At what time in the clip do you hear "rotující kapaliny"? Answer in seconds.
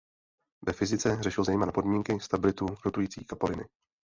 2.85-3.63